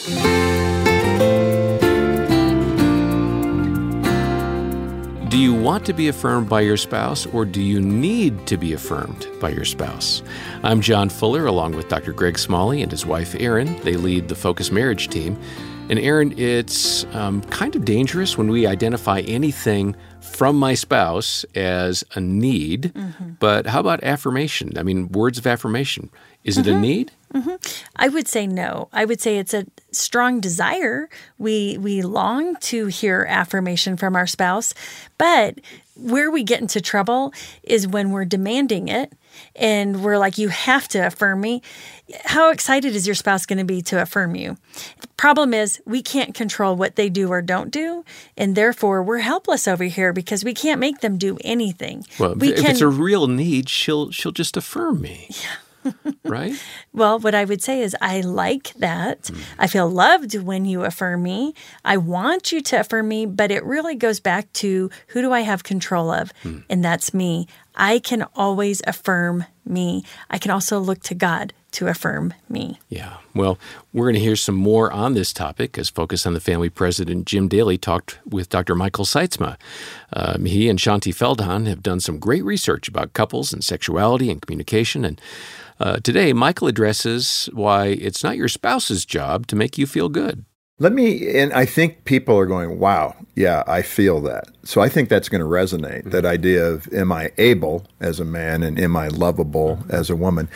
Do 0.00 0.08
you 5.36 5.52
want 5.52 5.84
to 5.84 5.92
be 5.92 6.08
affirmed 6.08 6.48
by 6.48 6.62
your 6.62 6.78
spouse 6.78 7.26
or 7.26 7.44
do 7.44 7.60
you 7.60 7.82
need 7.82 8.46
to 8.46 8.56
be 8.56 8.72
affirmed 8.72 9.26
by 9.40 9.50
your 9.50 9.66
spouse? 9.66 10.22
I'm 10.62 10.80
John 10.80 11.10
Fuller 11.10 11.44
along 11.44 11.76
with 11.76 11.90
Dr. 11.90 12.14
Greg 12.14 12.38
Smalley 12.38 12.80
and 12.80 12.90
his 12.90 13.04
wife 13.04 13.34
Erin. 13.38 13.78
They 13.82 13.96
lead 13.96 14.28
the 14.28 14.34
Focus 14.34 14.70
Marriage 14.70 15.08
team. 15.08 15.38
And 15.90 15.98
Erin, 15.98 16.38
it's 16.38 17.04
um, 17.16 17.42
kind 17.42 17.74
of 17.74 17.84
dangerous 17.84 18.38
when 18.38 18.48
we 18.48 18.64
identify 18.64 19.20
anything 19.20 19.96
from 20.20 20.56
my 20.56 20.74
spouse 20.74 21.44
as 21.56 22.04
a 22.14 22.20
need. 22.20 22.92
Mm-hmm. 22.94 23.30
But 23.40 23.66
how 23.66 23.80
about 23.80 24.04
affirmation? 24.04 24.78
I 24.78 24.84
mean, 24.84 25.08
words 25.08 25.36
of 25.36 25.48
affirmation. 25.48 26.08
Is 26.44 26.56
mm-hmm. 26.56 26.68
it 26.68 26.70
a 26.70 26.74
mm-hmm. 26.74 26.80
need? 26.80 27.12
Mm-hmm. 27.34 27.54
I 27.96 28.08
would 28.08 28.28
say 28.28 28.46
no. 28.46 28.88
I 28.92 29.04
would 29.04 29.20
say 29.20 29.38
it's 29.38 29.52
a 29.52 29.66
strong 29.90 30.38
desire. 30.38 31.08
We 31.38 31.76
we 31.76 32.02
long 32.02 32.54
to 32.56 32.86
hear 32.86 33.26
affirmation 33.28 33.96
from 33.96 34.14
our 34.14 34.28
spouse, 34.28 34.74
but 35.18 35.60
where 35.96 36.30
we 36.30 36.44
get 36.44 36.60
into 36.60 36.80
trouble 36.80 37.34
is 37.64 37.88
when 37.88 38.12
we're 38.12 38.24
demanding 38.24 38.86
it 38.86 39.12
and 39.56 40.02
we're 40.02 40.18
like, 40.18 40.38
you 40.38 40.48
have 40.48 40.88
to 40.88 40.98
affirm 40.98 41.40
me. 41.40 41.62
How 42.24 42.50
excited 42.50 42.94
is 42.94 43.06
your 43.06 43.14
spouse 43.14 43.46
going 43.46 43.58
to 43.58 43.64
be 43.64 43.82
to 43.82 44.00
affirm 44.00 44.34
you? 44.34 44.56
The 45.00 45.08
problem 45.16 45.54
is, 45.54 45.80
we 45.84 46.02
can't 46.02 46.34
control 46.34 46.76
what 46.76 46.96
they 46.96 47.08
do 47.08 47.30
or 47.30 47.42
don't 47.42 47.70
do. 47.70 48.04
And 48.36 48.56
therefore, 48.56 49.02
we're 49.02 49.18
helpless 49.18 49.68
over 49.68 49.84
here 49.84 50.12
because 50.12 50.44
we 50.44 50.54
can't 50.54 50.80
make 50.80 51.00
them 51.00 51.18
do 51.18 51.38
anything. 51.42 52.04
Well, 52.18 52.34
we 52.34 52.52
if 52.52 52.60
can, 52.60 52.70
it's 52.70 52.80
a 52.80 52.88
real 52.88 53.26
need, 53.26 53.68
she'll, 53.68 54.10
she'll 54.10 54.32
just 54.32 54.56
affirm 54.56 55.00
me. 55.00 55.28
Yeah 55.30 55.56
right? 56.24 56.52
Well, 56.92 57.18
what 57.18 57.34
I 57.34 57.44
would 57.44 57.62
say 57.62 57.80
is, 57.80 57.96
I 58.00 58.20
like 58.20 58.74
that. 58.74 59.22
Mm. 59.24 59.42
I 59.58 59.66
feel 59.66 59.88
loved 59.88 60.36
when 60.38 60.64
you 60.64 60.84
affirm 60.84 61.22
me. 61.22 61.54
I 61.84 61.96
want 61.96 62.52
you 62.52 62.60
to 62.62 62.80
affirm 62.80 63.08
me, 63.08 63.26
but 63.26 63.50
it 63.50 63.64
really 63.64 63.94
goes 63.94 64.20
back 64.20 64.52
to 64.54 64.90
who 65.08 65.22
do 65.22 65.32
I 65.32 65.40
have 65.40 65.64
control 65.64 66.10
of? 66.10 66.32
Mm. 66.42 66.64
And 66.68 66.84
that's 66.84 67.14
me. 67.14 67.46
I 67.74 67.98
can 67.98 68.26
always 68.34 68.82
affirm 68.86 69.44
me. 69.64 70.04
I 70.28 70.38
can 70.38 70.50
also 70.50 70.78
look 70.78 71.00
to 71.04 71.14
God 71.14 71.52
to 71.72 71.86
affirm 71.86 72.34
me. 72.48 72.78
Yeah. 72.88 73.18
Well, 73.34 73.58
we're 73.92 74.06
going 74.06 74.14
to 74.14 74.20
hear 74.20 74.36
some 74.36 74.56
more 74.56 74.92
on 74.92 75.14
this 75.14 75.32
topic 75.32 75.78
as 75.78 75.88
Focus 75.88 76.26
on 76.26 76.34
the 76.34 76.40
Family 76.40 76.68
President 76.68 77.26
Jim 77.26 77.48
Daly 77.48 77.78
talked 77.78 78.18
with 78.28 78.48
Dr. 78.48 78.74
Michael 78.74 79.04
Sytsma. 79.04 79.56
Um, 80.12 80.46
he 80.46 80.68
and 80.68 80.78
Shaunti 80.78 81.14
Feldhahn 81.14 81.66
have 81.66 81.82
done 81.82 82.00
some 82.00 82.18
great 82.18 82.44
research 82.44 82.88
about 82.88 83.12
couples 83.12 83.52
and 83.52 83.62
sexuality 83.62 84.30
and 84.30 84.42
communication. 84.42 85.04
And 85.04 85.20
uh, 85.80 85.96
today, 86.00 86.32
Michael 86.32 86.68
addresses 86.68 87.48
why 87.52 87.86
it's 87.86 88.22
not 88.22 88.36
your 88.36 88.48
spouse's 88.48 89.04
job 89.04 89.46
to 89.48 89.56
make 89.56 89.78
you 89.78 89.86
feel 89.86 90.08
good. 90.08 90.44
Let 90.78 90.92
me, 90.92 91.38
and 91.38 91.52
I 91.52 91.66
think 91.66 92.04
people 92.04 92.38
are 92.38 92.46
going, 92.46 92.78
wow, 92.78 93.14
yeah, 93.34 93.64
I 93.66 93.82
feel 93.82 94.20
that. 94.22 94.44
So 94.62 94.80
I 94.80 94.88
think 94.88 95.08
that's 95.08 95.28
going 95.28 95.42
to 95.42 95.46
resonate 95.46 96.00
mm-hmm. 96.00 96.10
that 96.10 96.24
idea 96.24 96.64
of, 96.66 96.90
am 96.92 97.12
I 97.12 97.32
able 97.36 97.86
as 98.00 98.20
a 98.20 98.24
man 98.24 98.62
and 98.62 98.78
am 98.78 98.96
I 98.96 99.08
lovable 99.08 99.76
mm-hmm. 99.76 99.90
as 99.90 100.08
a 100.08 100.16
woman? 100.16 100.48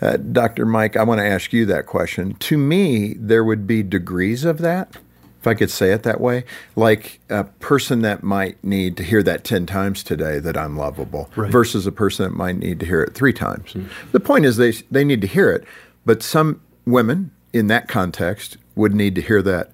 Uh, 0.00 0.16
Dr. 0.16 0.66
Mike, 0.66 0.96
I 0.96 1.02
want 1.02 1.20
to 1.20 1.26
ask 1.26 1.52
you 1.52 1.66
that 1.66 1.86
question. 1.86 2.34
To 2.34 2.58
me, 2.58 3.14
there 3.14 3.44
would 3.44 3.66
be 3.66 3.82
degrees 3.82 4.44
of 4.44 4.58
that 4.58 4.96
if 5.44 5.48
I 5.48 5.52
could 5.52 5.70
say 5.70 5.92
it 5.92 6.04
that 6.04 6.22
way, 6.22 6.42
like 6.74 7.20
a 7.28 7.44
person 7.44 8.00
that 8.00 8.22
might 8.22 8.62
need 8.64 8.96
to 8.96 9.02
hear 9.02 9.22
that 9.24 9.44
10 9.44 9.66
times 9.66 10.02
today 10.02 10.38
that 10.38 10.56
I'm 10.56 10.74
lovable 10.74 11.28
right. 11.36 11.52
versus 11.52 11.86
a 11.86 11.92
person 11.92 12.24
that 12.24 12.34
might 12.34 12.56
need 12.56 12.80
to 12.80 12.86
hear 12.86 13.02
it 13.02 13.12
three 13.12 13.34
times. 13.34 13.74
Mm. 13.74 13.90
The 14.12 14.20
point 14.20 14.46
is 14.46 14.56
they, 14.56 14.72
they 14.90 15.04
need 15.04 15.20
to 15.20 15.26
hear 15.26 15.52
it, 15.52 15.64
but 16.06 16.22
some 16.22 16.62
women 16.86 17.30
in 17.52 17.66
that 17.66 17.88
context 17.88 18.56
would 18.74 18.94
need 18.94 19.14
to 19.16 19.20
hear 19.20 19.42
that 19.42 19.70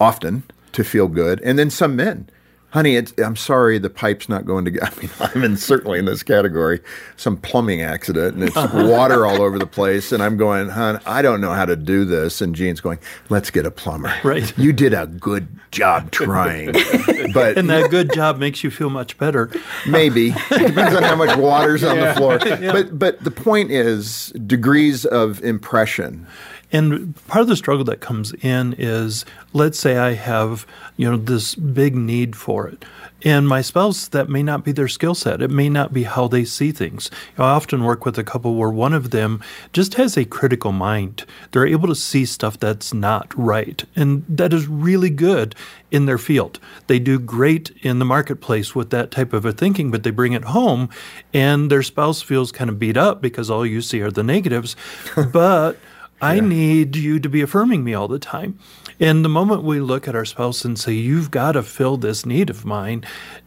often 0.00 0.42
to 0.72 0.82
feel 0.82 1.06
good. 1.06 1.40
And 1.42 1.56
then 1.60 1.70
some 1.70 1.94
men 1.94 2.28
honey, 2.70 3.00
I'm 3.18 3.36
sorry, 3.36 3.78
the 3.78 3.90
pipe's 3.90 4.28
not 4.28 4.44
going 4.44 4.64
to. 4.66 4.80
I 4.82 5.00
mean, 5.00 5.10
I'm 5.20 5.44
in, 5.44 5.56
certainly 5.56 5.98
in 5.98 6.04
this 6.04 6.22
category, 6.22 6.80
some 7.16 7.36
plumbing 7.36 7.82
accident, 7.82 8.34
and 8.34 8.44
it's 8.44 8.56
uh-huh. 8.56 8.88
water 8.88 9.26
all 9.26 9.42
over 9.42 9.58
the 9.58 9.66
place. 9.66 10.12
And 10.12 10.22
I'm 10.22 10.36
going, 10.36 10.68
hon, 10.68 11.00
I 11.06 11.22
don't 11.22 11.40
know 11.40 11.52
how 11.52 11.64
to 11.64 11.76
do 11.76 12.04
this. 12.04 12.40
And 12.40 12.54
Jean's 12.54 12.80
going, 12.80 12.98
let's 13.28 13.50
get 13.50 13.66
a 13.66 13.70
plumber. 13.70 14.14
Right. 14.22 14.56
You 14.58 14.72
did 14.72 14.94
a 14.94 15.06
good 15.06 15.48
job 15.70 16.10
trying, 16.10 16.72
but 17.34 17.58
and 17.58 17.68
that 17.70 17.90
good 17.90 18.12
job 18.12 18.38
makes 18.38 18.64
you 18.64 18.70
feel 18.70 18.90
much 18.90 19.18
better. 19.18 19.50
Maybe 19.86 20.30
it 20.30 20.66
depends 20.68 20.94
on 20.94 21.02
how 21.02 21.16
much 21.16 21.36
water's 21.36 21.84
on 21.84 21.96
yeah. 21.96 22.12
the 22.12 22.14
floor. 22.14 22.38
Yeah. 22.58 22.72
But 22.72 22.98
but 22.98 23.22
the 23.22 23.30
point 23.30 23.70
is 23.70 24.32
degrees 24.46 25.04
of 25.04 25.42
impression. 25.44 26.26
And 26.70 27.14
part 27.26 27.42
of 27.42 27.48
the 27.48 27.56
struggle 27.56 27.84
that 27.84 28.00
comes 28.00 28.32
in 28.34 28.74
is 28.78 29.24
let's 29.52 29.78
say 29.78 29.96
I 29.96 30.12
have, 30.12 30.66
you 30.96 31.10
know, 31.10 31.16
this 31.16 31.54
big 31.54 31.96
need 31.96 32.36
for 32.36 32.68
it. 32.68 32.84
And 33.24 33.48
my 33.48 33.62
spouse, 33.62 34.06
that 34.08 34.28
may 34.28 34.44
not 34.44 34.64
be 34.64 34.70
their 34.70 34.86
skill 34.86 35.14
set. 35.14 35.42
It 35.42 35.50
may 35.50 35.68
not 35.68 35.92
be 35.92 36.04
how 36.04 36.28
they 36.28 36.44
see 36.44 36.70
things. 36.70 37.10
You 37.12 37.38
know, 37.38 37.44
I 37.46 37.50
often 37.50 37.82
work 37.82 38.04
with 38.04 38.16
a 38.16 38.22
couple 38.22 38.54
where 38.54 38.70
one 38.70 38.92
of 38.92 39.10
them 39.10 39.42
just 39.72 39.94
has 39.94 40.16
a 40.16 40.24
critical 40.24 40.70
mind. 40.70 41.24
They're 41.50 41.66
able 41.66 41.88
to 41.88 41.96
see 41.96 42.24
stuff 42.24 42.60
that's 42.60 42.94
not 42.94 43.36
right. 43.36 43.84
And 43.96 44.24
that 44.28 44.52
is 44.52 44.68
really 44.68 45.10
good 45.10 45.56
in 45.90 46.06
their 46.06 46.18
field. 46.18 46.60
They 46.86 47.00
do 47.00 47.18
great 47.18 47.70
in 47.82 47.98
the 47.98 48.04
marketplace 48.04 48.76
with 48.76 48.90
that 48.90 49.10
type 49.10 49.32
of 49.32 49.44
a 49.44 49.52
thinking, 49.52 49.90
but 49.90 50.04
they 50.04 50.10
bring 50.10 50.34
it 50.34 50.44
home 50.44 50.88
and 51.34 51.72
their 51.72 51.82
spouse 51.82 52.22
feels 52.22 52.52
kind 52.52 52.70
of 52.70 52.78
beat 52.78 52.96
up 52.96 53.20
because 53.20 53.50
all 53.50 53.66
you 53.66 53.80
see 53.80 54.00
are 54.00 54.12
the 54.12 54.22
negatives. 54.22 54.76
but 55.32 55.76
I 56.20 56.34
yeah. 56.34 56.40
need 56.40 56.96
you 56.96 57.20
to 57.20 57.28
be 57.28 57.42
affirming 57.42 57.84
me 57.84 57.94
all 57.94 58.08
the 58.08 58.18
time. 58.18 58.58
And 59.00 59.24
the 59.24 59.28
moment 59.28 59.62
we 59.62 59.78
look 59.78 60.08
at 60.08 60.16
our 60.16 60.24
spouse 60.24 60.64
and 60.64 60.76
say, 60.78 60.92
You've 60.92 61.30
got 61.30 61.52
to 61.52 61.62
fill 61.62 61.96
this 61.96 62.26
need 62.26 62.50
of 62.50 62.64
mine, 62.64 63.04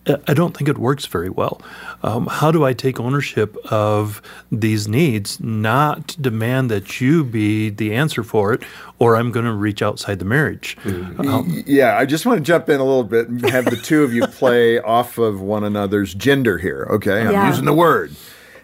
uh, 0.08 0.18
I 0.28 0.34
don't 0.34 0.56
think 0.56 0.70
it 0.70 0.78
works 0.78 1.06
very 1.06 1.30
well. 1.30 1.62
Um, 2.04 2.28
how 2.28 2.52
do 2.52 2.64
I 2.64 2.74
take 2.74 3.00
ownership 3.00 3.58
of 3.70 4.22
these 4.52 4.88
needs, 4.88 5.40
not 5.42 6.16
demand 6.22 6.72
that 6.72 7.02
you 7.02 7.26
be 7.26 7.70
the 7.70 7.94
answer 7.94 8.24
for 8.24 8.54
it, 8.54 8.64
or 8.98 9.18
I'm 9.18 9.32
going 9.32 9.46
to 9.46 9.54
reach 9.54 9.82
outside 9.82 10.20
the 10.20 10.26
marriage? 10.26 10.78
Mm-hmm. 10.84 11.28
Um, 11.28 11.64
yeah, 11.68 11.98
I 11.98 12.06
just 12.06 12.26
want 12.26 12.38
to 12.38 12.44
jump 12.44 12.70
in 12.70 12.80
a 12.80 12.86
little 12.86 13.04
bit 13.04 13.28
and 13.28 13.48
have 13.50 13.66
the 13.66 13.76
two 13.76 14.04
of 14.04 14.14
you 14.14 14.26
play 14.28 14.80
off 14.80 15.18
of 15.18 15.42
one 15.42 15.66
another's 15.66 16.14
gender 16.14 16.58
here. 16.58 16.88
Okay, 16.92 17.22
I'm 17.22 17.32
yeah. 17.32 17.50
using 17.50 17.66
the 17.66 17.74
word. 17.74 18.16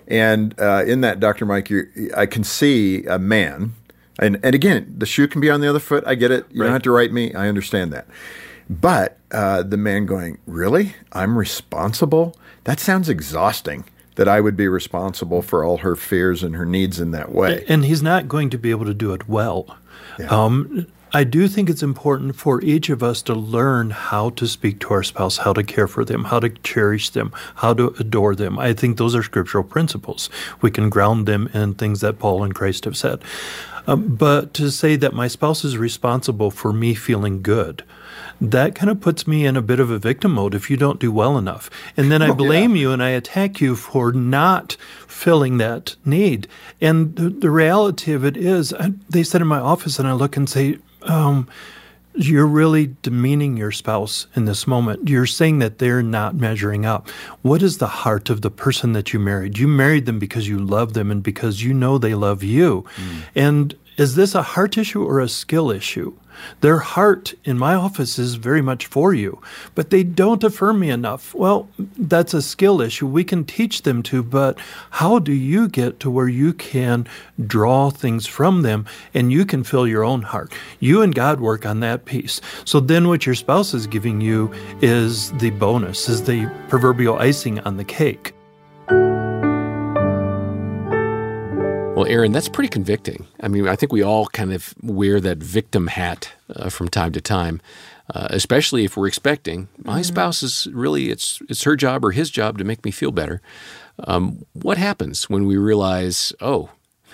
And 0.08 0.58
uh, 0.58 0.86
in 0.88 1.02
that, 1.02 1.20
Dr. 1.20 1.46
Mike, 1.46 1.70
I 2.16 2.26
can 2.26 2.46
see 2.46 3.04
a 3.08 3.20
man 3.20 3.74
and 4.20 4.40
and 4.44 4.56
again, 4.56 4.94
the 4.98 5.06
shoe 5.06 5.28
can 5.28 5.42
be 5.42 5.50
on 5.50 5.62
the 5.62 5.70
other 5.70 5.80
foot. 5.80 6.04
I 6.08 6.16
get 6.16 6.32
it. 6.32 6.46
You 6.52 6.62
right. 6.62 6.68
don't 6.68 6.74
have 6.74 6.84
to 6.84 6.92
write 6.92 7.12
me. 7.12 7.34
I 7.34 7.48
understand 7.48 7.92
that. 7.94 8.08
But 8.70 9.18
uh, 9.32 9.64
the 9.64 9.78
man 9.78 10.06
going, 10.06 10.40
really? 10.46 10.96
I'm 11.14 11.38
responsible? 11.38 12.36
That 12.66 12.80
sounds 12.80 13.10
exhausting. 13.10 13.86
That 14.16 14.28
I 14.28 14.42
would 14.42 14.58
be 14.58 14.68
responsible 14.68 15.44
for 15.44 15.64
all 15.64 15.78
her 15.78 15.96
fears 15.96 16.42
and 16.42 16.56
her 16.56 16.66
needs 16.66 17.00
in 17.00 17.12
that 17.12 17.32
way. 17.32 17.64
And 17.68 17.86
he's 17.86 18.02
not 18.02 18.28
going 18.28 18.50
to 18.50 18.58
be 18.58 18.72
able 18.72 18.86
to 18.86 18.94
do 18.96 19.14
it 19.14 19.30
well. 19.30 19.78
Yeah. 20.18 20.26
Um, 20.26 20.88
I 21.14 21.24
do 21.24 21.48
think 21.48 21.70
it's 21.70 21.84
important 21.84 22.36
for 22.36 22.62
each 22.62 22.90
of 22.90 23.02
us 23.02 23.22
to 23.24 23.34
learn 23.34 23.92
how 23.92 24.32
to 24.32 24.48
speak 24.48 24.80
to 24.82 24.94
our 24.94 25.04
spouse, 25.04 25.38
how 25.38 25.54
to 25.54 25.64
care 25.64 25.88
for 25.88 26.04
them, 26.04 26.26
how 26.26 26.40
to 26.40 26.50
cherish 26.50 27.12
them, 27.12 27.32
how 27.56 27.74
to 27.76 27.96
adore 28.00 28.36
them. 28.36 28.60
I 28.60 28.74
think 28.74 28.98
those 28.98 29.16
are 29.16 29.24
scriptural 29.24 29.64
principles. 29.64 30.30
We 30.62 30.70
can 30.70 30.90
ground 30.90 31.26
them 31.26 31.48
in 31.54 31.76
things 31.76 32.02
that 32.02 32.20
Paul 32.20 32.44
and 32.44 32.54
Christ 32.54 32.86
have 32.86 32.98
said. 32.98 33.22
Um, 33.88 34.16
but 34.16 34.54
to 34.56 34.70
say 34.70 34.98
that 34.98 35.14
my 35.14 35.28
spouse 35.28 35.64
is 35.64 35.78
responsible 35.78 36.52
for 36.52 36.74
me 36.74 36.94
feeling 36.94 37.42
good, 37.42 37.84
that 38.40 38.76
kind 38.76 38.90
of 38.90 39.02
puts 39.02 39.26
me 39.26 39.46
in 39.46 39.56
a 39.56 39.62
bit 39.62 39.80
of 39.80 39.90
a 39.90 39.98
victim 39.98 40.34
mode 40.34 40.54
if 40.54 40.70
you 40.70 40.78
don't 40.78 41.00
do 41.00 41.12
well 41.12 41.38
enough. 41.38 41.70
And 41.96 42.12
then 42.12 42.22
I 42.22 42.32
blame 42.32 42.76
yeah. 42.76 42.82
you 42.82 42.92
and 42.92 43.02
I 43.02 43.10
attack 43.10 43.62
you 43.62 43.76
for 43.76 44.12
not 44.12 44.74
filling 45.08 45.58
that 45.58 45.96
need. 46.06 46.48
And 46.80 47.16
the, 47.16 47.30
the 47.30 47.50
reality 47.50 48.14
of 48.14 48.24
it 48.24 48.38
is, 48.38 48.74
I, 48.74 48.94
they 49.10 49.24
sit 49.24 49.42
in 49.42 49.48
my 49.48 49.60
office 49.60 49.98
and 49.98 50.08
I 50.08 50.14
look 50.14 50.38
and 50.38 50.50
say, 50.50 50.78
um, 51.04 51.48
you're 52.18 52.48
really 52.48 52.96
demeaning 53.02 53.58
your 53.58 53.72
spouse 53.72 54.28
in 54.36 54.46
this 54.46 54.66
moment. 54.66 55.08
You're 55.08 55.26
saying 55.26 55.60
that 55.60 55.78
they're 55.78 56.02
not 56.02 56.36
measuring 56.36 56.86
up. 56.86 57.10
What 57.42 57.62
is 57.62 57.78
the 57.78 57.88
heart 57.88 58.30
of 58.30 58.42
the 58.42 58.50
person 58.50 58.94
that 58.94 59.14
you 59.14 59.20
married? 59.20 59.58
You 59.58 59.68
married 59.68 60.06
them 60.06 60.20
because 60.20 60.48
you 60.48 60.58
love 60.58 60.94
them 60.94 61.12
and 61.12 61.22
because 61.22 61.62
you 61.62 61.74
know 61.74 61.98
they 61.98 62.16
love 62.16 62.44
you. 62.44 62.86
Mm. 62.96 63.22
And 63.36 63.76
is 63.98 64.16
this 64.16 64.36
a 64.36 64.44
heart 64.44 64.78
issue 64.78 65.04
or 65.04 65.20
a 65.20 65.28
skill 65.28 65.72
issue? 65.72 66.14
Their 66.62 66.78
heart 66.78 67.34
in 67.44 67.58
my 67.58 67.74
office 67.74 68.20
is 68.20 68.36
very 68.36 68.62
much 68.62 68.86
for 68.86 69.14
you, 69.14 69.42
but 69.74 69.90
they 69.90 70.04
don't 70.04 70.44
affirm 70.44 70.80
me 70.80 70.92
enough. 70.92 71.34
Well, 71.34 71.68
that's 71.98 72.36
a 72.36 72.44
skill 72.44 72.80
issue. 72.80 73.08
We 73.08 73.24
can 73.24 73.44
teach 73.44 73.82
them 73.82 74.04
to, 74.04 74.22
but 74.22 74.60
how 74.92 75.18
do 75.18 75.34
you 75.34 75.68
get 75.68 76.00
to 76.02 76.12
where 76.12 76.28
you 76.28 76.54
can 76.54 77.08
draw 77.44 77.90
things 77.90 78.28
from 78.28 78.62
them 78.62 78.86
and 79.16 79.32
you 79.32 79.46
can 79.46 79.64
fill 79.64 79.88
your 79.88 80.04
own 80.04 80.22
heart? 80.22 80.54
You 80.80 81.02
and 81.02 81.16
God 81.16 81.40
work 81.40 81.66
on 81.66 81.80
that 81.80 82.06
piece. 82.06 82.40
So 82.66 82.80
then 82.80 83.08
what 83.08 83.26
your 83.26 83.36
spouse 83.36 83.74
is 83.74 83.88
giving 83.88 84.22
you 84.22 84.52
is 84.82 85.32
the 85.34 85.50
bonus, 85.52 86.08
is 86.08 86.24
the 86.24 86.52
proverbial 86.68 87.18
icing 87.18 87.60
on 87.62 87.78
the 87.78 87.84
cake. 87.84 88.37
Erin, 92.08 92.32
that's 92.32 92.50
pretty 92.50 92.70
convicting. 92.70 93.28
I 93.42 93.48
mean, 93.48 93.68
I 93.68 93.76
think 93.76 93.92
we 93.92 94.02
all 94.02 94.28
kind 94.28 94.54
of 94.54 94.74
wear 94.82 95.20
that 95.20 95.38
victim 95.38 95.88
hat 95.88 96.34
uh, 96.56 96.70
from 96.70 96.88
time 96.88 97.12
to 97.14 97.22
time, 97.22 97.62
uh, 98.14 98.28
especially 98.32 98.86
if 98.86 98.98
we're 98.98 99.08
expecting 99.08 99.68
my 99.84 100.02
spouse 100.02 100.44
is 100.44 100.68
really 100.72 101.10
it's 101.10 101.42
it's 101.50 101.64
her 101.64 101.76
job 101.76 102.04
or 102.06 102.12
his 102.12 102.30
job 102.30 102.58
to 102.58 102.64
make 102.64 102.84
me 102.86 102.92
feel 102.92 103.12
better. 103.12 103.42
Um, 104.00 104.46
what 104.54 104.78
happens 104.78 105.30
when 105.30 105.46
we 105.46 105.58
realize, 105.58 106.34
oh, 106.40 106.70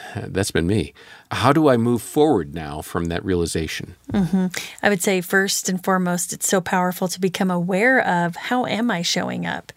that's 0.15 0.51
been 0.51 0.67
me? 0.67 0.94
How 1.31 1.51
do 1.51 1.67
I 1.67 1.77
move 1.77 2.01
forward 2.01 2.53
now 2.53 2.81
from 2.81 3.05
that 3.05 3.25
realization? 3.25 3.95
Mm-hmm. 4.11 4.47
I 4.83 4.89
would 4.89 5.01
say 5.01 5.21
first 5.21 5.67
and 5.69 5.83
foremost, 5.83 6.31
it's 6.31 6.47
so 6.47 6.61
powerful 6.61 7.07
to 7.07 7.19
become 7.19 7.50
aware 7.50 8.00
of 8.05 8.35
how 8.35 8.65
am 8.65 8.91
I 8.91 9.01
showing 9.01 9.45
up? 9.45 9.71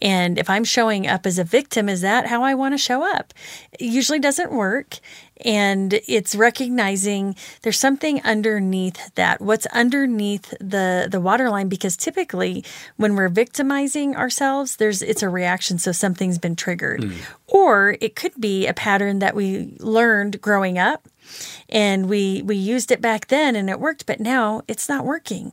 And 0.00 0.38
if 0.38 0.48
I'm 0.48 0.64
showing 0.64 1.06
up 1.06 1.26
as 1.26 1.38
a 1.38 1.44
victim, 1.44 1.88
is 1.88 2.00
that 2.02 2.26
how 2.26 2.42
I 2.42 2.54
want 2.54 2.74
to 2.74 2.78
show 2.78 3.02
up? 3.02 3.34
It 3.72 3.82
usually 3.86 4.20
doesn't 4.20 4.52
work. 4.52 4.98
And 5.44 5.94
it's 6.06 6.34
recognizing 6.34 7.36
there's 7.62 7.78
something 7.78 8.22
underneath 8.22 9.14
that. 9.14 9.40
What's 9.40 9.66
underneath 9.66 10.54
the 10.60 11.08
the 11.10 11.20
waterline? 11.20 11.68
Because 11.68 11.96
typically 11.96 12.64
when 12.96 13.16
we're 13.16 13.28
victimizing 13.28 14.16
ourselves, 14.16 14.76
there's 14.76 15.02
it's 15.02 15.22
a 15.22 15.28
reaction. 15.28 15.78
So 15.78 15.92
something's 15.92 16.38
been 16.38 16.56
triggered. 16.56 17.00
Mm. 17.00 17.14
Or 17.46 17.96
it 18.00 18.14
could 18.16 18.38
be 18.38 18.66
a 18.66 18.74
pattern 18.74 19.18
that 19.20 19.34
we 19.34 19.74
learned 19.78 20.40
growing 20.40 20.78
up 20.78 21.08
and 21.68 22.08
we 22.08 22.42
we 22.42 22.56
used 22.56 22.90
it 22.90 23.00
back 23.00 23.28
then 23.28 23.54
and 23.54 23.70
it 23.70 23.78
worked 23.78 24.06
but 24.06 24.20
now 24.20 24.62
it's 24.66 24.88
not 24.88 25.04
working 25.04 25.52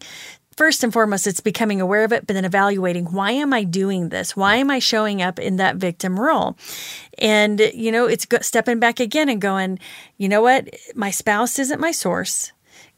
first 0.58 0.84
and 0.84 0.92
foremost 0.92 1.28
it's 1.28 1.40
becoming 1.40 1.80
aware 1.80 2.04
of 2.04 2.12
it 2.12 2.28
but 2.28 2.34
then 2.34 2.44
evaluating 2.44 3.06
why 3.06 3.32
am 3.32 3.54
i 3.54 3.64
doing 3.64 4.10
this? 4.10 4.36
Why 4.36 4.56
am 4.56 4.70
i 4.70 4.80
showing 4.80 5.22
up 5.22 5.40
in 5.40 5.56
that 5.58 5.78
victim 5.78 6.20
role? 6.20 6.58
And 7.20 7.60
you 7.74 7.92
know 7.92 8.06
it's 8.06 8.28
stepping 8.42 8.80
back 8.80 9.00
again 9.00 9.30
and 9.30 9.40
going 9.40 9.80
you 10.18 10.28
know 10.28 10.42
what? 10.42 10.68
My 10.96 11.12
spouse 11.12 11.60
isn't 11.60 11.80
my 11.80 11.92
source. 11.92 12.52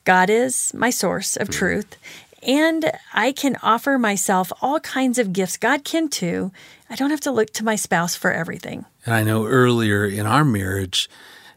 God 0.06 0.30
is 0.30 0.74
my 0.74 0.90
source 0.90 1.36
of 1.36 1.48
hmm. 1.48 1.54
truth. 1.54 1.98
And 2.42 2.92
i 3.14 3.34
can 3.34 3.58
offer 3.62 3.98
myself 3.98 4.52
all 4.62 4.80
kinds 4.80 5.20
of 5.20 5.34
gifts 5.34 5.58
god 5.58 5.84
can 5.84 6.08
too. 6.08 6.52
I 6.90 6.96
don't 6.96 7.12
have 7.12 7.22
to 7.22 7.32
look 7.32 7.52
to 7.54 7.66
my 7.66 7.76
spouse 7.76 8.16
for 8.16 8.32
everything. 8.32 8.86
And 9.06 9.14
I 9.14 9.24
know 9.24 9.46
earlier 9.46 10.06
in 10.06 10.26
our 10.26 10.44
marriage, 10.44 11.10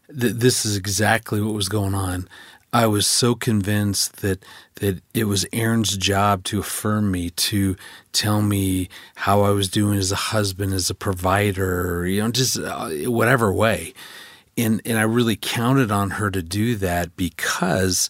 that 0.08 0.40
this 0.40 0.64
is 0.64 0.76
exactly 0.76 1.40
what 1.40 1.54
was 1.54 1.68
going 1.68 1.94
on. 1.94 2.28
I 2.72 2.86
was 2.86 3.06
so 3.06 3.34
convinced 3.34 4.22
that 4.22 4.42
that 4.76 5.02
it 5.12 5.24
was 5.24 5.46
Erin's 5.52 5.96
job 5.96 6.42
to 6.44 6.60
affirm 6.60 7.10
me, 7.10 7.30
to 7.30 7.76
tell 8.12 8.40
me 8.40 8.88
how 9.14 9.42
I 9.42 9.50
was 9.50 9.68
doing 9.68 9.98
as 9.98 10.10
a 10.10 10.16
husband, 10.16 10.72
as 10.72 10.88
a 10.88 10.94
provider, 10.94 12.06
you 12.06 12.22
know, 12.22 12.30
just 12.30 12.58
uh, 12.58 12.88
whatever 13.10 13.52
way. 13.52 13.92
And 14.56 14.80
and 14.86 14.98
I 14.98 15.02
really 15.02 15.36
counted 15.36 15.90
on 15.90 16.10
her 16.12 16.30
to 16.30 16.42
do 16.42 16.74
that 16.76 17.14
because 17.16 18.08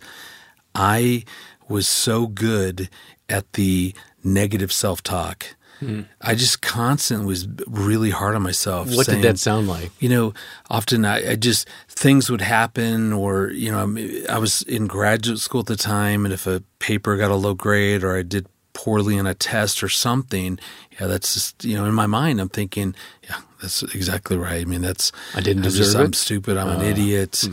I 0.75 1.25
was 1.69 1.89
so 1.89 2.27
good 2.27 2.89
at 3.29 3.53
the 3.55 3.95
negative 4.23 4.73
self-talk. 4.73 5.57
I 6.21 6.35
just 6.35 6.63
constantly 6.63 7.27
was 7.27 7.47
really 7.67 8.11
hard 8.11 8.35
on 8.35 8.43
myself. 8.43 8.89
What 8.95 9.07
saying, 9.07 9.23
did 9.23 9.33
that 9.35 9.39
sound 9.39 9.69
like? 9.69 9.91
you 10.01 10.09
know, 10.09 10.33
often 10.71 11.05
I, 11.05 11.33
I 11.33 11.37
just 11.37 11.69
things 11.89 12.31
would 12.31 12.41
happen, 12.41 13.13
or 13.13 13.51
you 13.51 13.71
know, 13.73 13.79
I'm- 13.79 14.41
was 14.41 14.63
in 14.63 14.87
graduate 14.87 15.39
school 15.41 15.61
at 15.61 15.67
the 15.67 15.77
time, 15.77 16.25
and 16.25 16.33
if 16.33 16.47
a 16.47 16.63
paper 16.79 17.17
got 17.17 17.31
a 17.31 17.37
low 17.37 17.55
grade 17.55 18.03
or 18.05 18.17
I 18.17 18.23
did 18.23 18.47
poorly 18.75 19.19
on 19.19 19.27
a 19.27 19.35
test 19.35 19.83
or 19.83 19.89
something, 19.89 20.59
yeah, 20.99 21.07
that's 21.07 21.35
just 21.35 21.65
you 21.65 21.77
know, 21.77 21.85
in 21.85 21.95
my 21.95 22.07
mind, 22.07 22.41
I'm 22.41 22.49
thinking, 22.49 22.95
yeah, 23.29 23.41
that's 23.61 23.83
exactly 23.95 24.37
right. 24.37 24.63
I 24.63 24.65
mean, 24.65 24.81
that's 24.83 25.13
I 25.35 25.41
didn't 25.41 25.59
I'm 25.65 25.71
just- 25.71 25.77
deserve 25.79 26.01
I'm? 26.01 26.07
Uh, 26.11 26.13
stupid. 26.15 26.57
I'm 26.57 26.69
an 26.69 26.83
idiot. 26.87 27.45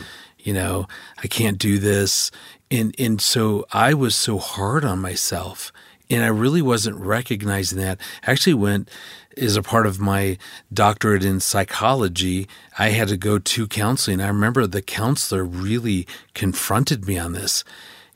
You 0.42 0.54
know, 0.54 0.88
I 1.22 1.28
can't 1.28 1.58
do 1.58 1.80
this, 1.80 2.32
and 2.72 2.96
and 2.98 3.20
so 3.22 3.66
I 3.74 3.94
was 3.94 4.16
so 4.16 4.38
hard 4.38 4.86
on 4.86 5.00
myself, 5.00 5.74
and 6.10 6.24
I 6.24 6.28
really 6.28 6.62
wasn't 6.62 6.98
recognizing 6.98 7.78
that. 7.80 8.00
I 8.26 8.32
actually 8.32 8.56
went 8.56 8.90
as 9.38 9.56
a 9.56 9.62
part 9.62 9.86
of 9.86 10.00
my 10.00 10.38
doctorate 10.74 11.24
in 11.24 11.40
psychology. 11.40 12.48
I 12.78 12.90
had 12.90 13.10
to 13.10 13.18
go 13.18 13.40
to 13.40 13.68
counseling. 13.68 14.20
I 14.20 14.28
remember 14.28 14.66
the 14.66 14.82
counselor 14.82 15.44
really 15.44 16.08
confronted 16.34 17.08
me 17.08 17.18
on 17.18 17.34
this. 17.34 17.64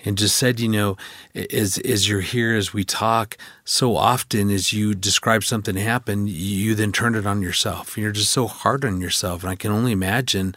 And 0.06 0.18
just 0.18 0.36
said, 0.36 0.60
you 0.60 0.68
know, 0.68 0.98
as 1.34 1.78
as 1.78 2.10
you're 2.10 2.20
here, 2.20 2.58
as 2.58 2.74
we 2.74 2.84
talk, 2.84 3.38
so 3.64 3.96
often 3.96 4.50
as 4.50 4.74
you 4.74 4.94
describe 4.94 5.46
something 5.46 5.78
happen, 5.78 6.28
you 6.28 6.76
then 6.76 6.92
turn 6.92 7.16
it 7.16 7.26
on 7.26 7.42
yourself. 7.42 7.98
You're 7.98 8.12
just 8.12 8.32
so 8.32 8.48
hard 8.48 8.84
on 8.84 9.00
yourself, 9.00 9.44
and 9.44 9.50
I 9.50 9.56
can 9.56 9.72
only 9.72 9.94
imagine 9.94 10.56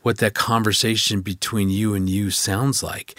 what 0.00 0.16
that 0.18 0.32
conversation 0.32 1.20
between 1.20 1.68
you 1.68 1.92
and 1.92 2.08
you 2.08 2.30
sounds 2.30 2.82
like. 2.82 3.18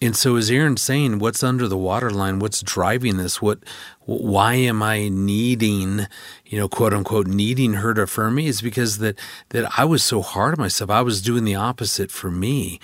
And 0.00 0.14
so, 0.14 0.36
as 0.36 0.50
Erin's 0.50 0.82
saying, 0.82 1.20
what's 1.20 1.42
under 1.42 1.66
the 1.66 1.76
waterline? 1.76 2.38
What's 2.38 2.60
driving 2.60 3.16
this? 3.16 3.40
What? 3.40 3.60
Why 4.00 4.54
am 4.54 4.82
I 4.82 5.08
needing, 5.08 6.06
you 6.44 6.58
know, 6.58 6.68
quote 6.68 6.92
unquote, 6.92 7.26
needing 7.26 7.74
her 7.74 7.94
to 7.94 8.02
affirm 8.02 8.34
me? 8.34 8.46
Is 8.46 8.60
because 8.60 8.98
that 8.98 9.18
that 9.50 9.70
I 9.78 9.86
was 9.86 10.04
so 10.04 10.20
hard 10.20 10.54
on 10.54 10.60
myself. 10.62 10.90
I 10.90 11.00
was 11.00 11.22
doing 11.22 11.44
the 11.44 11.54
opposite 11.54 12.10
for 12.10 12.30
me. 12.30 12.78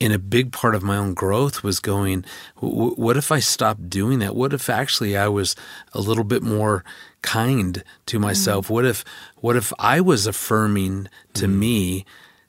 And 0.00 0.12
a 0.12 0.18
big 0.18 0.52
part 0.52 0.74
of 0.74 0.82
my 0.82 0.96
own 0.96 1.14
growth 1.14 1.62
was 1.62 1.78
going, 1.78 2.24
what 2.58 3.16
if 3.16 3.30
I 3.30 3.38
stopped 3.38 3.88
doing 3.88 4.18
that? 4.18 4.34
What 4.34 4.52
if 4.52 4.68
actually 4.68 5.16
I 5.16 5.28
was 5.28 5.54
a 5.92 6.00
little 6.00 6.24
bit 6.24 6.42
more 6.42 6.84
kind 7.22 7.84
to 8.06 8.16
mm-hmm. 8.16 8.22
myself? 8.22 8.68
What 8.68 8.84
if, 8.84 9.04
what 9.36 9.54
if 9.54 9.72
I 9.78 10.00
was 10.00 10.26
affirming 10.26 11.08
to 11.34 11.46
mm-hmm. 11.46 11.58
me? 11.58 12.04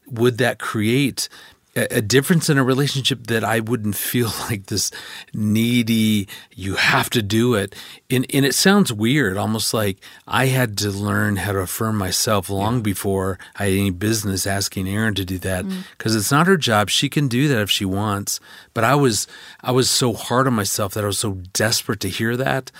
Would 0.07 0.39
that 0.39 0.57
create 0.57 1.29
a, 1.75 2.01
difference 2.01 2.50
in 2.50 2.57
a 2.57 2.63
relationship 2.63 3.27
that 3.27 3.44
I 3.44 3.60
wouldn't 3.60 3.95
feel 3.95 4.31
like 4.50 4.68
this 4.68 4.92
needy, 5.33 6.27
you 6.56 6.75
have 6.75 7.10
to 7.12 7.22
do 7.22 7.56
it. 7.56 7.75
And, 8.10 8.25
and 8.33 8.45
it 8.45 8.56
sounds 8.56 8.94
weird, 8.94 9.38
almost 9.38 9.74
like 9.74 9.98
I 10.27 10.45
had 10.45 10.77
to 10.80 10.89
learn 10.89 11.38
how 11.38 11.51
to 11.51 11.60
affirm 11.60 11.98
myself 11.98 12.50
long 12.50 12.81
before 12.81 13.38
I 13.57 13.66
had 13.66 13.74
any 13.74 13.89
business 13.89 14.48
asking 14.48 14.88
Erin 14.88 15.16
to 15.16 15.25
do 15.25 15.38
that 15.39 15.66
mm. 15.66 15.83
because 15.98 16.16
it's 16.16 16.31
not 16.31 16.48
her 16.48 16.57
job. 16.57 16.89
She 16.89 17.10
can 17.10 17.27
do 17.27 17.48
that 17.50 17.62
if 17.62 17.69
she 17.69 17.86
wants. 17.86 18.39
But 18.74 18.83
I 18.83 18.95
was, 18.95 19.28
I 19.62 19.71
was 19.71 19.89
so 19.89 20.13
hard 20.13 20.48
on 20.48 20.54
myself 20.54 20.94
that 20.94 21.04
I 21.04 21.07
was 21.07 21.19
so 21.19 21.33
desperate 21.54 22.00
to 22.01 22.10
hear 22.10 22.38
that 22.38 22.71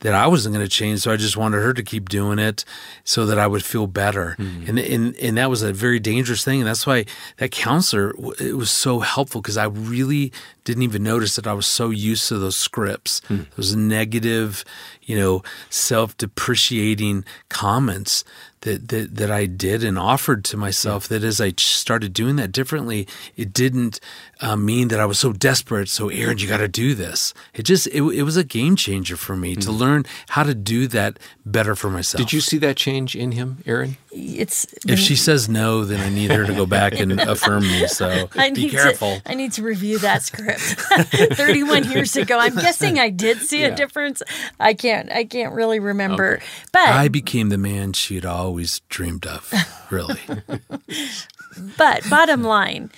that 0.00 0.14
I 0.14 0.26
wasn't 0.26 0.54
going 0.54 0.64
to 0.64 0.70
change. 0.70 1.00
So 1.00 1.12
I 1.12 1.16
just 1.16 1.36
wanted 1.36 1.58
her 1.62 1.72
to 1.72 1.82
keep 1.82 2.08
doing 2.08 2.38
it 2.38 2.64
so 3.04 3.26
that 3.26 3.38
I 3.38 3.46
would 3.46 3.64
feel 3.64 3.86
better. 3.86 4.36
Mm-hmm. 4.38 4.68
And, 4.68 4.78
and, 4.78 5.16
and 5.16 5.36
that 5.38 5.50
was 5.50 5.62
a 5.62 5.72
very 5.72 5.98
dangerous 5.98 6.44
thing. 6.44 6.60
And 6.60 6.68
that's 6.68 6.86
why 6.86 7.04
that 7.38 7.50
counselor, 7.50 8.14
it 8.40 8.56
was 8.56 8.70
so 8.70 9.00
helpful 9.00 9.40
because 9.40 9.56
I 9.56 9.64
really 9.64 10.32
didn't 10.64 10.82
even 10.82 11.02
notice 11.02 11.36
that 11.36 11.46
I 11.46 11.52
was 11.52 11.66
so 11.66 11.90
used 11.90 12.28
to 12.28 12.38
those 12.38 12.56
scripts, 12.56 13.20
hmm. 13.28 13.42
those 13.56 13.74
negative, 13.74 14.64
you 15.02 15.16
know, 15.18 15.42
self 15.70 16.16
depreciating 16.16 17.24
comments 17.48 18.24
that, 18.62 18.88
that, 18.88 19.14
that 19.16 19.30
I 19.30 19.46
did 19.46 19.84
and 19.84 19.98
offered 19.98 20.44
to 20.46 20.56
myself 20.56 21.08
that 21.08 21.22
as 21.22 21.40
I 21.40 21.52
started 21.56 22.12
doing 22.12 22.36
that 22.36 22.52
differently, 22.52 23.06
it 23.36 23.52
didn't 23.52 24.00
uh, 24.40 24.56
mean 24.56 24.88
that 24.88 25.00
I 25.00 25.06
was 25.06 25.18
so 25.18 25.32
desperate. 25.32 25.88
So 25.88 26.08
Erin, 26.08 26.38
you 26.38 26.48
got 26.48 26.58
to 26.58 26.68
do 26.68 26.94
this. 26.94 27.34
It 27.54 27.62
just, 27.62 27.86
it, 27.88 28.02
it 28.02 28.22
was 28.22 28.36
a 28.36 28.44
game 28.44 28.76
changer 28.76 29.16
for 29.16 29.36
me 29.36 29.56
to 29.56 29.72
learn 29.72 30.04
how 30.30 30.42
to 30.42 30.54
do 30.54 30.86
that 30.88 31.18
better 31.44 31.74
for 31.74 31.90
myself. 31.90 32.18
Did 32.18 32.32
you 32.32 32.40
see 32.40 32.58
that 32.58 32.76
change 32.76 33.14
in 33.14 33.32
him, 33.32 33.58
Erin? 33.66 33.96
it's 34.10 34.66
If 34.86 34.98
she 34.98 35.16
says 35.16 35.48
no, 35.48 35.84
then 35.84 36.00
I 36.00 36.08
need 36.08 36.30
her 36.30 36.44
to 36.44 36.54
go 36.54 36.66
back 36.66 36.98
and 36.98 37.20
affirm 37.20 37.62
me. 37.62 37.86
So 37.88 38.28
I 38.36 38.50
be 38.50 38.64
need 38.64 38.72
careful. 38.72 39.20
To, 39.20 39.30
I 39.30 39.34
need 39.34 39.52
to 39.52 39.62
review 39.62 39.98
that 39.98 40.22
script. 40.22 40.60
31 40.60 41.90
years 41.90 42.16
ago. 42.16 42.38
I'm 42.38 42.54
guessing 42.54 42.98
I 42.98 43.10
did 43.10 43.38
see 43.38 43.62
a 43.64 43.74
difference. 43.74 44.22
I 44.58 44.74
can't 44.74 45.10
I 45.10 45.24
can't 45.24 45.54
really 45.54 45.80
remember. 45.80 46.40
But 46.72 46.88
I 46.88 47.08
became 47.08 47.48
the 47.50 47.58
man 47.58 47.92
she'd 47.92 48.24
always 48.24 48.47
dreamed 48.88 49.26
of, 49.26 49.52
really. 49.90 50.20
but 51.76 52.08
bottom 52.08 52.42
line, 52.42 52.90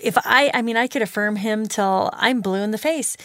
if 0.00 0.16
I 0.18 0.50
I 0.54 0.62
mean 0.62 0.76
I 0.76 0.86
could 0.86 1.02
affirm 1.02 1.36
him 1.36 1.66
till 1.66 2.10
I'm 2.12 2.40
blue 2.40 2.62
in 2.62 2.70
the 2.70 2.78
face. 2.78 3.16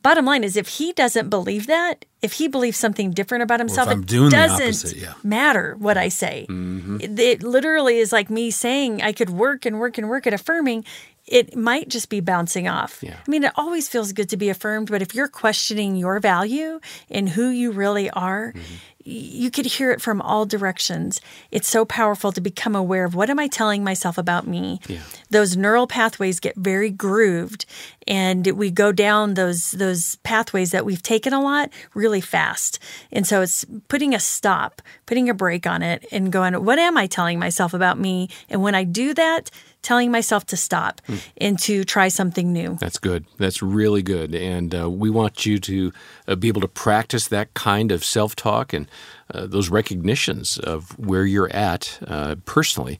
Bottom 0.00 0.24
line 0.24 0.44
is 0.44 0.56
if 0.56 0.68
he 0.68 0.92
doesn't 0.92 1.28
believe 1.28 1.66
that, 1.66 2.04
if 2.22 2.34
he 2.34 2.46
believes 2.46 2.76
something 2.76 3.10
different 3.10 3.42
about 3.42 3.58
himself, 3.58 3.90
it 3.90 4.06
doesn't 4.06 4.32
opposite, 4.34 4.96
yeah. 4.96 5.14
matter 5.24 5.74
what 5.78 5.96
I 5.96 6.08
say. 6.08 6.46
Mm-hmm. 6.48 7.00
It, 7.00 7.18
it 7.18 7.42
literally 7.42 7.98
is 7.98 8.12
like 8.12 8.30
me 8.30 8.52
saying 8.52 9.02
I 9.02 9.12
could 9.12 9.30
work 9.30 9.66
and 9.66 9.80
work 9.80 9.98
and 9.98 10.08
work 10.08 10.26
at 10.26 10.32
affirming. 10.32 10.84
It 11.26 11.56
might 11.56 11.88
just 11.88 12.08
be 12.08 12.20
bouncing 12.20 12.68
off. 12.68 13.02
Yeah. 13.02 13.16
I 13.16 13.30
mean, 13.30 13.42
it 13.42 13.52
always 13.56 13.88
feels 13.88 14.12
good 14.12 14.28
to 14.30 14.36
be 14.36 14.48
affirmed, 14.48 14.88
but 14.90 15.02
if 15.02 15.14
you're 15.14 15.28
questioning 15.28 15.96
your 15.96 16.20
value 16.20 16.80
and 17.10 17.28
who 17.28 17.48
you 17.48 17.72
really 17.72 18.08
are, 18.08 18.52
mm-hmm. 18.52 18.74
You 19.08 19.50
could 19.50 19.64
hear 19.66 19.90
it 19.90 20.02
from 20.02 20.20
all 20.20 20.44
directions. 20.44 21.20
It's 21.50 21.68
so 21.68 21.84
powerful 21.84 22.30
to 22.32 22.40
become 22.40 22.76
aware 22.76 23.04
of 23.04 23.14
what 23.14 23.30
am 23.30 23.38
I 23.38 23.48
telling 23.48 23.82
myself 23.82 24.18
about 24.18 24.46
me. 24.46 24.80
Yeah. 24.86 25.00
Those 25.30 25.56
neural 25.56 25.86
pathways 25.86 26.40
get 26.40 26.56
very 26.56 26.90
grooved, 26.90 27.64
and 28.06 28.46
we 28.46 28.70
go 28.70 28.92
down 28.92 29.34
those 29.34 29.70
those 29.72 30.16
pathways 30.16 30.70
that 30.72 30.84
we've 30.84 31.02
taken 31.02 31.32
a 31.32 31.40
lot 31.40 31.70
really 31.94 32.20
fast. 32.20 32.78
And 33.10 33.26
so 33.26 33.40
it's 33.40 33.64
putting 33.88 34.14
a 34.14 34.20
stop, 34.20 34.82
putting 35.06 35.30
a 35.30 35.34
break 35.34 35.66
on 35.66 35.82
it, 35.82 36.06
and 36.12 36.30
going, 36.30 36.54
what 36.64 36.78
am 36.78 36.96
I 36.98 37.06
telling 37.06 37.38
myself 37.38 37.72
about 37.74 37.98
me? 37.98 38.28
And 38.50 38.62
when 38.62 38.74
I 38.74 38.84
do 38.84 39.14
that, 39.14 39.50
telling 39.80 40.10
myself 40.10 40.44
to 40.44 40.56
stop 40.56 41.00
Hmm. 41.06 41.16
and 41.40 41.58
to 41.60 41.84
try 41.84 42.08
something 42.08 42.52
new. 42.52 42.76
That's 42.80 42.98
good. 42.98 43.24
That's 43.38 43.62
really 43.62 44.02
good. 44.02 44.34
And 44.34 44.74
uh, 44.74 44.90
we 44.90 45.08
want 45.08 45.46
you 45.46 45.58
to 45.60 45.92
uh, 46.26 46.34
be 46.34 46.48
able 46.48 46.60
to 46.62 46.68
practice 46.68 47.28
that 47.28 47.54
kind 47.54 47.92
of 47.92 48.04
self 48.04 48.34
talk 48.34 48.72
and 48.72 48.88
uh, 49.32 49.46
those 49.46 49.68
recognitions 49.68 50.58
of 50.58 50.98
where 50.98 51.24
you're 51.24 51.52
at 51.52 51.98
uh, 52.06 52.36
personally. 52.44 52.98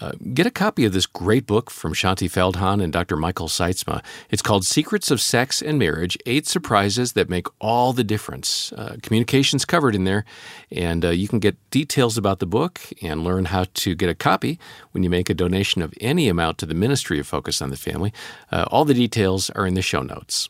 Uh, 0.00 0.12
get 0.32 0.46
a 0.46 0.50
copy 0.50 0.86
of 0.86 0.92
this 0.92 1.04
great 1.04 1.46
book 1.46 1.70
from 1.70 1.92
Shaunti 1.92 2.30
Feldhahn 2.30 2.82
and 2.82 2.92
Dr. 2.92 3.16
Michael 3.16 3.48
Sytsma. 3.48 4.02
It's 4.30 4.40
called 4.40 4.64
Secrets 4.64 5.10
of 5.10 5.20
Sex 5.20 5.60
and 5.60 5.78
Marriage 5.78 6.16
Eight 6.24 6.46
Surprises 6.46 7.12
That 7.12 7.28
Make 7.28 7.46
All 7.60 7.92
the 7.92 8.04
Difference. 8.04 8.72
Uh, 8.72 8.96
communications 9.02 9.66
covered 9.66 9.94
in 9.94 10.04
there, 10.04 10.24
and 10.70 11.04
uh, 11.04 11.10
you 11.10 11.28
can 11.28 11.40
get 11.40 11.58
details 11.70 12.16
about 12.16 12.38
the 12.38 12.46
book 12.46 12.80
and 13.02 13.22
learn 13.22 13.46
how 13.46 13.66
to 13.74 13.94
get 13.94 14.08
a 14.08 14.14
copy 14.14 14.58
when 14.92 15.02
you 15.02 15.10
make 15.10 15.28
a 15.28 15.34
donation 15.34 15.82
of 15.82 15.92
any 16.00 16.28
amount 16.28 16.56
to 16.58 16.66
the 16.66 16.74
Ministry 16.74 17.18
of 17.18 17.26
Focus 17.26 17.60
on 17.60 17.68
the 17.68 17.76
Family. 17.76 18.14
Uh, 18.50 18.64
all 18.70 18.86
the 18.86 18.94
details 18.94 19.50
are 19.50 19.66
in 19.66 19.74
the 19.74 19.82
show 19.82 20.02
notes. 20.02 20.48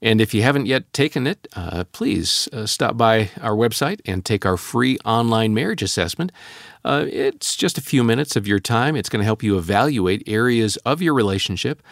And 0.00 0.20
if 0.20 0.32
you 0.32 0.42
haven't 0.42 0.66
yet 0.66 0.92
taken 0.92 1.26
it, 1.26 1.48
uh, 1.56 1.84
please 1.92 2.48
uh, 2.52 2.66
stop 2.66 2.96
by 2.96 3.30
our 3.40 3.54
website 3.54 4.00
and 4.06 4.24
take 4.24 4.46
our 4.46 4.56
free 4.56 4.96
online 5.04 5.54
marriage 5.54 5.82
assessment. 5.82 6.30
Uh, 6.84 7.06
it's 7.08 7.56
just 7.56 7.78
a 7.78 7.80
few 7.80 8.04
minutes 8.04 8.36
of 8.36 8.46
your 8.46 8.60
time. 8.60 8.94
It's 8.94 9.08
going 9.08 9.20
to 9.20 9.24
help 9.26 9.42
you 9.42 9.58
evaluate 9.58 10.22
areas 10.28 10.76
of 10.78 11.02
your 11.02 11.14
relationship. 11.14 11.82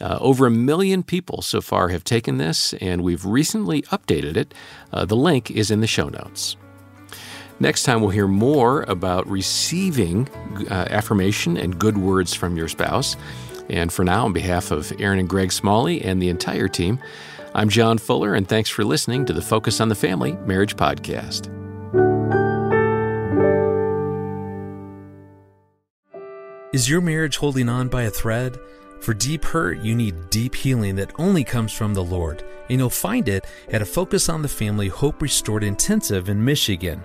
Uh, 0.00 0.18
over 0.20 0.46
a 0.46 0.50
million 0.50 1.02
people 1.02 1.40
so 1.40 1.60
far 1.60 1.88
have 1.88 2.04
taken 2.04 2.36
this, 2.36 2.74
and 2.74 3.02
we've 3.02 3.24
recently 3.24 3.82
updated 3.82 4.36
it. 4.36 4.52
Uh, 4.92 5.04
the 5.04 5.16
link 5.16 5.50
is 5.50 5.70
in 5.70 5.80
the 5.80 5.86
show 5.86 6.08
notes. 6.08 6.56
Next 7.60 7.84
time, 7.84 8.00
we'll 8.00 8.10
hear 8.10 8.26
more 8.26 8.82
about 8.82 9.26
receiving 9.28 10.28
uh, 10.68 10.88
affirmation 10.90 11.56
and 11.56 11.78
good 11.78 11.96
words 11.96 12.34
from 12.34 12.56
your 12.56 12.68
spouse. 12.68 13.16
And 13.68 13.92
for 13.92 14.04
now, 14.04 14.24
on 14.24 14.32
behalf 14.32 14.70
of 14.70 14.92
Erin 15.00 15.18
and 15.18 15.28
Greg 15.28 15.52
Smalley 15.52 16.02
and 16.02 16.20
the 16.20 16.28
entire 16.28 16.68
team, 16.68 16.98
I'm 17.54 17.68
John 17.68 17.98
Fuller, 17.98 18.34
and 18.34 18.48
thanks 18.48 18.68
for 18.68 18.84
listening 18.84 19.24
to 19.26 19.32
the 19.32 19.42
Focus 19.42 19.80
on 19.80 19.88
the 19.88 19.94
Family 19.94 20.32
Marriage 20.44 20.76
Podcast. 20.76 21.50
Is 26.74 26.90
your 26.90 27.00
marriage 27.00 27.36
holding 27.36 27.68
on 27.68 27.88
by 27.88 28.02
a 28.02 28.10
thread? 28.10 28.58
For 29.00 29.14
deep 29.14 29.44
hurt, 29.44 29.78
you 29.78 29.94
need 29.94 30.30
deep 30.30 30.56
healing 30.56 30.96
that 30.96 31.12
only 31.20 31.44
comes 31.44 31.72
from 31.72 31.94
the 31.94 32.02
Lord. 32.02 32.42
And 32.68 32.80
you'll 32.80 32.90
find 32.90 33.28
it 33.28 33.44
at 33.68 33.82
a 33.82 33.86
Focus 33.86 34.28
on 34.28 34.42
the 34.42 34.48
Family 34.48 34.88
Hope 34.88 35.22
Restored 35.22 35.62
Intensive 35.62 36.28
in 36.28 36.44
Michigan. 36.44 37.04